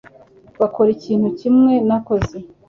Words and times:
bakora 0.59 0.89
ikintu 0.97 1.27
kimwe 1.39 1.73
nakoze 1.87 2.37